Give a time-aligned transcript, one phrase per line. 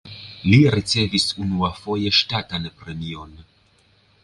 [0.45, 3.39] Li ricevis unuafoje ŝtatan premion.